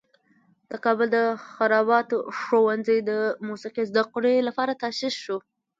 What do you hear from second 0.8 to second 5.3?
کابل د خراباتو ښوونځی د موسیقي زده کړې لپاره تاسیس